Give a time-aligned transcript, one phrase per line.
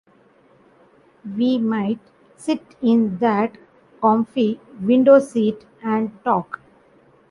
[1.37, 1.99] We might
[2.35, 3.55] sit in that
[4.01, 6.59] comfy window-seat and talk.